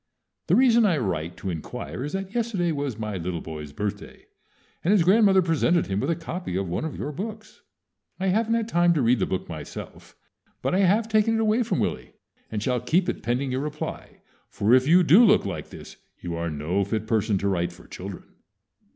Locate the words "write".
0.97-1.37, 17.47-17.71